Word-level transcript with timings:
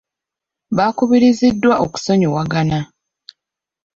Baakubiriziddwa 0.75 1.73
okusonyiwagana. 1.85 2.79